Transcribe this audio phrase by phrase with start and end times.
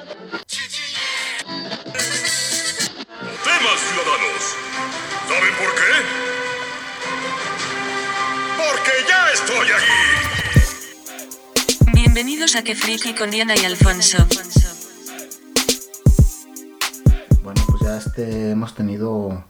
[0.00, 0.16] Temas
[3.80, 4.42] ciudadanos.
[5.28, 5.92] ¿Saben por qué?
[8.56, 9.92] Porque ya estoy aquí.
[11.92, 14.26] Bienvenidos a Que Friki con Diana y Alfonso.
[17.42, 19.44] Bueno, pues ya este, hemos tenido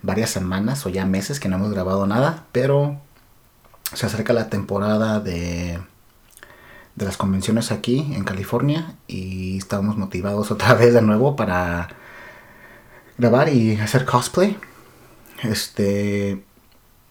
[0.00, 2.98] varias semanas o ya meses que no hemos grabado nada, pero
[3.92, 5.78] se acerca la temporada de,
[7.00, 11.88] de las convenciones aquí en California y estamos motivados otra vez de nuevo para
[13.18, 14.56] grabar y hacer cosplay.
[15.42, 16.44] Este,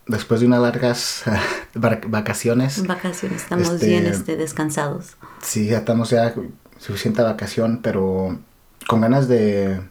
[0.07, 1.23] después de unas largas
[1.73, 2.85] vac- vacaciones.
[2.85, 5.17] Vacaciones, estamos Este- bien este, descansados.
[5.41, 6.33] Sí, ya estamos ya
[6.77, 8.39] suficiente vacación, pero
[8.87, 9.81] con ganas de,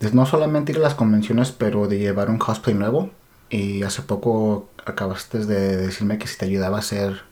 [0.00, 3.10] de no solamente ir a las convenciones, pero de llevar un cosplay nuevo.
[3.50, 7.22] Y hace poco acabaste de decirme que si te ayudaba a hacer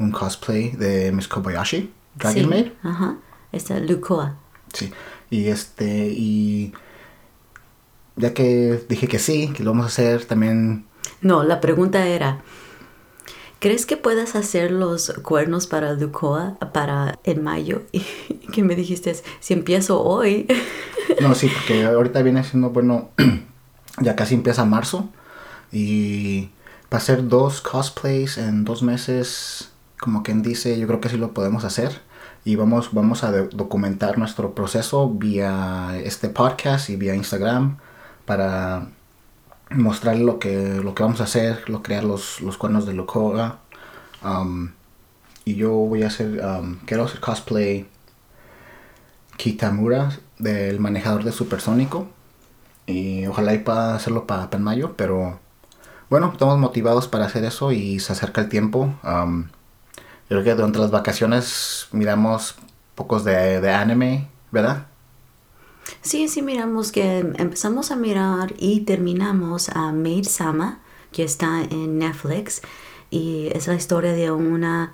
[0.00, 2.66] un cosplay de Miss Kobayashi, Dragon sí, Maid.
[2.82, 3.18] Ajá,
[3.52, 4.36] esta Lucoa.
[4.72, 4.92] Sí.
[5.30, 6.72] Y este, y
[8.16, 10.86] ya que dije que sí, que lo vamos a hacer, también
[11.20, 12.42] No, la pregunta era,
[13.60, 17.82] ¿crees que puedas hacer los cuernos para Lucoa para en mayo?
[17.92, 20.48] Y que me dijiste, si empiezo hoy,
[21.20, 23.10] No, sí, porque ahorita viene siendo, bueno,
[24.00, 25.08] ya casi empieza marzo.
[25.72, 26.50] Y
[26.88, 29.69] para hacer dos cosplays en dos meses,
[30.00, 32.00] como quien dice, yo creo que sí lo podemos hacer.
[32.44, 37.76] Y vamos, vamos a documentar nuestro proceso vía este podcast y vía Instagram
[38.24, 38.88] para
[39.70, 43.58] mostrar lo que, lo que vamos a hacer, lo, crear los, los cuernos de Locoga.
[44.24, 44.70] Um,
[45.44, 47.86] y yo voy a hacer, um, quiero hacer cosplay
[49.36, 52.06] Kitamura del manejador de supersónico
[52.86, 55.38] y ojalá y pueda hacerlo para mayo pero
[56.10, 59.48] bueno estamos motivados para hacer eso y se acerca el tiempo Am,
[60.30, 62.54] yo creo que durante las vacaciones miramos
[62.94, 64.86] pocos de, de anime verdad
[66.02, 70.80] sí, sí miramos que empezamos a mirar y terminamos a Maid Sama,
[71.12, 72.62] que está en Netflix.
[73.10, 74.92] Y es la historia de una,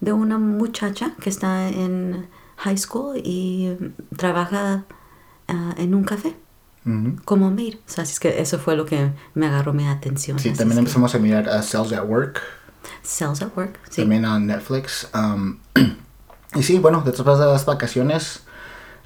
[0.00, 3.74] de una muchacha que está en high school y
[4.16, 4.84] trabaja
[5.48, 6.36] ah, en un café.
[7.26, 7.74] Como maid.
[7.74, 10.38] O sea, así es que eso fue lo que me agarró mi atención.
[10.38, 12.40] sí Así también que- empezamos a mirar a Cells at Work
[13.08, 14.02] Cells at Work, sí.
[14.02, 15.08] también en Netflix.
[15.14, 15.58] um,
[16.54, 18.42] y sí, bueno, después de las vacaciones,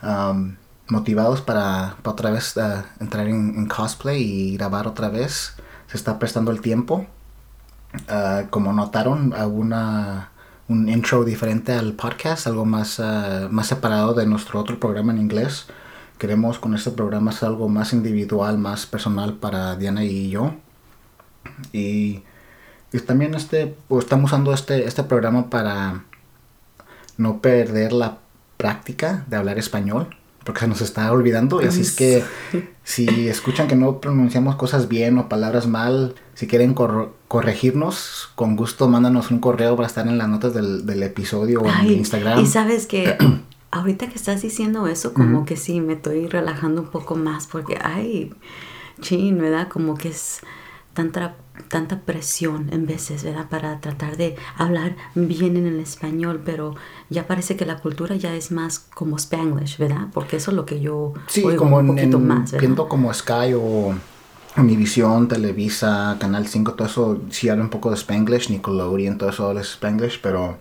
[0.02, 0.56] um,
[0.88, 5.54] motivados para, para otra vez uh, entrar en, en cosplay y grabar otra vez.
[5.86, 7.06] Se está prestando el tiempo.
[8.08, 10.30] Uh, como notaron, alguna
[10.68, 15.18] un intro diferente al podcast, algo más, uh, más separado de nuestro otro programa en
[15.18, 15.66] inglés.
[16.18, 20.54] Queremos con este programa hacer algo más individual, más personal para Diana y yo.
[21.72, 22.22] Y
[22.92, 26.04] y también este, pues, estamos usando este, este programa para
[27.16, 28.18] no perder la
[28.56, 30.08] práctica de hablar español,
[30.44, 31.62] porque se nos está olvidando.
[31.62, 32.24] Y así es que
[32.84, 38.56] si escuchan que no pronunciamos cosas bien o palabras mal, si quieren cor- corregirnos, con
[38.56, 41.94] gusto mándanos un correo para estar en las notas del, del episodio o en Ay,
[41.94, 42.40] Instagram.
[42.40, 43.16] Y sabes que
[43.70, 47.78] ahorita que estás diciendo eso, como que sí, me estoy relajando un poco más porque,
[47.82, 48.32] ay,
[49.00, 49.68] chin, ¿verdad?
[49.68, 50.40] Como que es
[50.94, 51.36] tanta,
[51.68, 53.48] tanta presión en veces, ¿verdad?
[53.48, 56.74] Para tratar de hablar bien en el español, pero
[57.10, 60.08] ya parece que la cultura ya es más como Spanglish, ¿verdad?
[60.12, 62.60] Porque eso es lo que yo Sí, oigo como un en, poquito en- más, ¿verdad?
[62.60, 63.94] viendo como Sky o
[64.56, 69.48] Univision, Televisa, Canal 5, todo eso sí habla un poco de Spanglish, Nickelodeon, todo eso
[69.48, 70.58] habla Spanglish, pero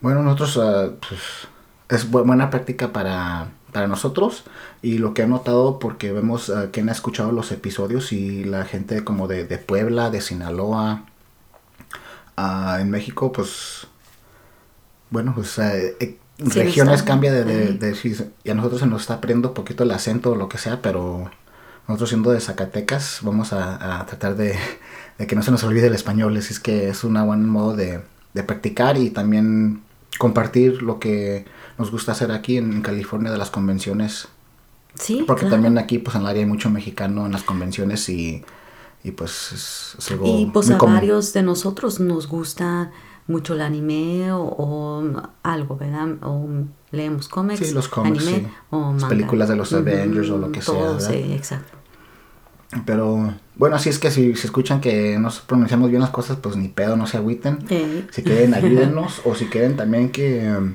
[0.00, 1.20] bueno, nosotros ah, pues,
[1.88, 4.44] es bu- buena práctica para, para nosotros
[4.80, 8.64] y lo que he notado porque vemos ah, quién ha escuchado los episodios y la
[8.64, 11.04] gente como de, de Puebla, de Sinaloa,
[12.38, 13.86] ah, en México pues
[15.10, 16.18] bueno, pues eh, eh,
[16.50, 17.12] Sí, regiones está.
[17.12, 17.96] cambia de,
[18.44, 20.82] y a nosotros se nos está aprendiendo un poquito el acento o lo que sea,
[20.82, 21.30] pero
[21.88, 24.54] nosotros siendo de Zacatecas vamos a, a tratar de,
[25.18, 27.74] de que no se nos olvide el español, así es que es un buen modo
[27.76, 28.02] de,
[28.34, 29.82] de practicar y también
[30.18, 31.46] compartir lo que
[31.78, 34.28] nos gusta hacer aquí en California de las convenciones,
[34.98, 35.56] Sí, porque claro.
[35.56, 38.42] también aquí pues en el área hay mucho mexicano en las convenciones y,
[39.04, 40.94] y pues es, es algo Y pues muy a común.
[40.94, 42.90] varios de nosotros nos gusta
[43.26, 46.08] mucho el anime o, o algo, ¿verdad?
[46.22, 46.48] O
[46.92, 48.54] leemos cómics, Sí, los cómics, anime sí.
[48.70, 51.00] o Las películas de los Avengers o lo que sea, ¿verdad?
[51.00, 51.76] Sí, exacto.
[52.84, 56.56] Pero bueno, así es que si, si escuchan que no pronunciamos bien las cosas, pues
[56.56, 57.58] ni pedo, no se agüiten.
[57.68, 59.20] Eh, Si quieren, ayúdennos.
[59.24, 60.74] o si quieren también que,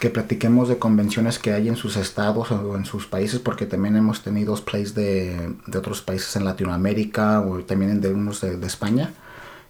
[0.00, 3.96] que platiquemos de convenciones que hay en sus estados o en sus países, porque también
[3.96, 8.66] hemos tenido plays de, de otros países en Latinoamérica o también de unos de, de
[8.66, 9.12] España.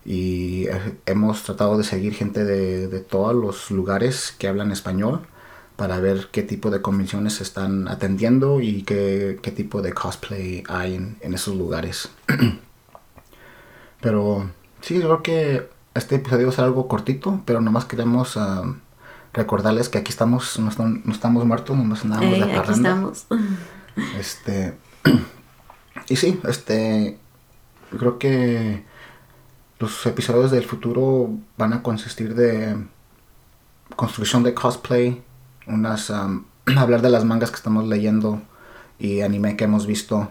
[0.04, 5.20] Y eh, hemos tratado de seguir gente de, de todos los lugares que hablan español
[5.76, 10.62] para ver qué tipo de convenciones se están atendiendo y qué, qué tipo de cosplay
[10.68, 12.08] hay en, en esos lugares.
[14.00, 14.50] pero
[14.80, 18.76] sí, creo que este episodio ser algo cortito, pero nomás queremos ah,
[19.32, 23.26] recordarles que aquí estamos, no, estamos- no estamos muertos, nomás andamos Ey, de aquí estamos.
[24.18, 24.74] Este.
[26.08, 27.18] Y sí, este.
[27.96, 28.84] Creo que
[29.78, 32.76] los episodios del futuro van a consistir de
[33.96, 35.22] construcción de cosplay,
[35.66, 36.10] unas.
[36.10, 38.42] am, hablar de las mangas que estamos leyendo
[38.98, 40.30] y anime que hemos visto.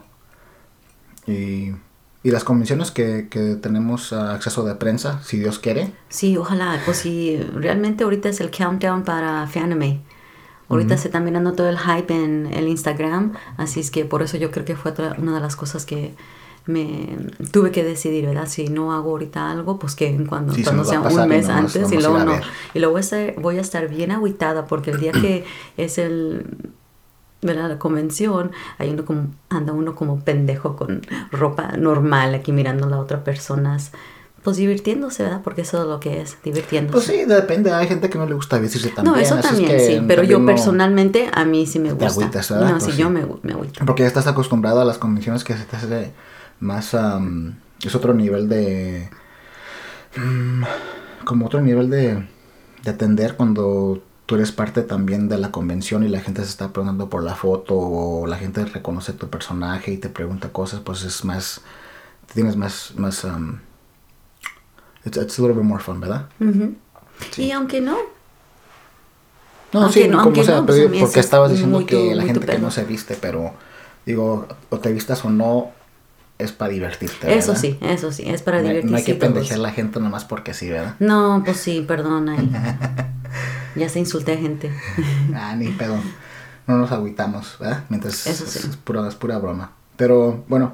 [1.28, 1.72] Y,
[2.24, 5.92] y las convenciones que, que tenemos ah, acceso de prensa, si Dios quiere.
[6.10, 10.01] Sí, ojalá, pues sí, realmente ahorita es el countdown para Fanime.
[10.68, 14.38] Ahorita se está mirando todo el hype en el Instagram, así es que por eso
[14.38, 16.13] yo creo que fue otra- una de las cosas que
[16.68, 17.18] me
[17.51, 18.48] tuve que decidir, ¿verdad?
[18.48, 21.92] Si no hago ahorita algo, pues que en cuando, Sí, cuando sea un mes antes
[21.92, 22.33] y luego no.
[22.75, 25.44] Y luego voy a estar, voy a estar bien agüitada porque el día que
[25.77, 26.45] es el
[27.41, 27.69] ¿verdad?
[27.69, 31.01] la convención, hay uno como, anda uno como pendejo con
[31.31, 33.91] ropa normal aquí mirando a la otra personas,
[34.44, 35.41] pues divirtiéndose, ¿verdad?
[35.44, 36.94] Porque eso es lo que es, divirtiéndose.
[36.94, 37.71] Pues sí, depende.
[37.74, 39.13] Hay gente que no le gusta vestirse también.
[39.15, 41.80] no, eso así es también, que sí, pero yo también no- personalmente a mí sí
[41.80, 42.07] me Te gusta.
[42.21, 42.65] agüitas, ¿verdad?
[42.65, 42.97] no, Pues sí, sí.
[42.97, 43.85] yo me, me agüito.
[43.85, 46.13] Porque ya estás acostumbrado a las convenciones que se te hace
[46.62, 46.94] más...
[46.94, 49.09] am, es otro nivel de...
[50.18, 50.63] mm,
[51.25, 52.25] como otro nivel de,
[52.83, 56.68] de atender cuando tú eres parte también de la convención y la gente se está
[56.72, 61.02] preguntando por la foto o la gente reconoce tu personaje y te pregunta cosas, pues
[61.02, 61.62] es más...
[62.31, 62.94] Tienes más...
[62.96, 63.60] más am,
[65.04, 66.28] it's, it's a little bit more fun, ¿verdad?
[66.40, 66.76] Ujú.
[67.38, 67.98] Y aunque no,
[69.74, 72.16] No, Aunque sí, no- como sea, no, pues, porque eso es estabas diciendo que tu-
[72.16, 73.56] la gente que no se viste, pero
[74.06, 75.72] digo, o te vistas o no,
[76.38, 77.36] es para divertirte.
[77.36, 77.62] eso ¿verdad?
[77.62, 78.92] sí, eso sí, es para No, divertirse.
[78.92, 80.96] no hay que pendejear a la gente nomás porque sí, ¿verdad?
[81.00, 82.36] No, pues sí, perdona.
[83.75, 84.71] ya se insulté a gente.
[85.36, 85.98] ah, ni pedo.
[86.68, 87.83] No nos agüitamos, ¿verdad?
[87.89, 88.68] Mientras Eso es, sí.
[88.69, 89.71] es pura, es pura broma.
[89.98, 90.74] Pero bueno,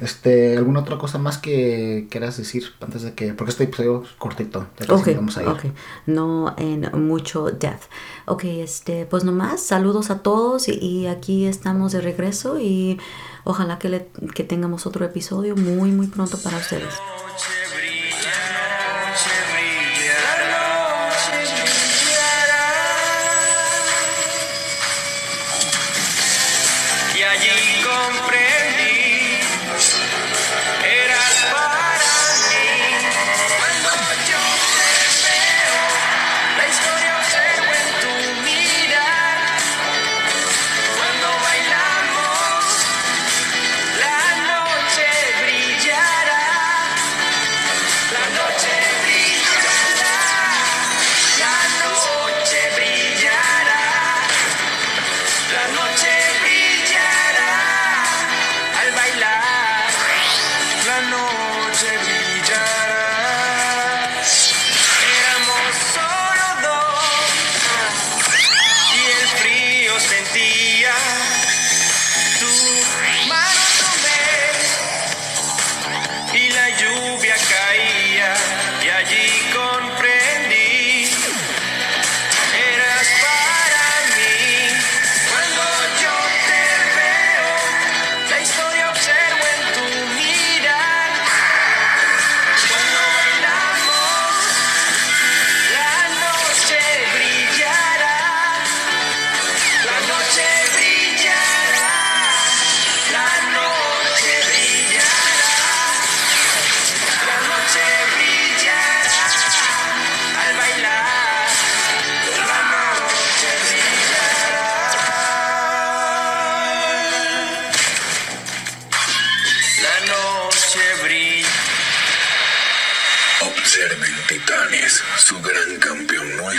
[0.00, 4.10] este, ¿alguna otra cosa más que quieras decir antes de que, porque este episodio es
[4.18, 5.48] cortito, ya casi Ok, nos vamos a ir.
[5.48, 5.64] ok.
[6.06, 7.84] No en mucho depth.
[8.26, 12.98] Ok, este, pues nomás, saludos a todos y, y aquí estamos de regreso y
[13.44, 16.94] ojalá que, le- que tengamos otro episodio muy, muy pronto para ustedes.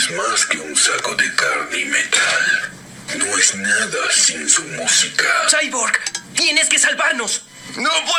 [0.06, 2.72] Es más que un saco de carne y metal.
[3.18, 5.26] No es nada sin su música.
[5.50, 6.00] Cyborg,
[6.36, 7.42] tienes que salvarnos.
[7.76, 8.15] No puedo.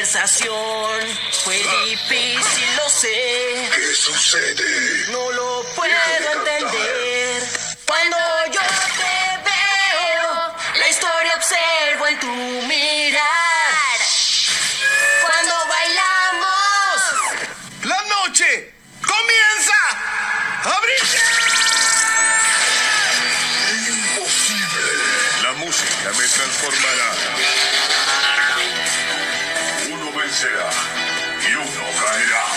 [0.00, 1.00] conversación
[1.44, 3.68] fue difícil, lo sé.
[3.74, 5.12] ¿Qué sucede?
[5.12, 5.92] No lo puedo
[6.32, 7.42] entender.
[7.86, 8.16] Cuando
[30.32, 30.52] せや
[31.48, 32.49] 意欲のおかだ